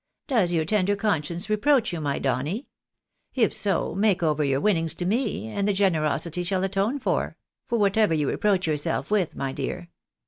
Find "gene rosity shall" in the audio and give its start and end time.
5.73-6.63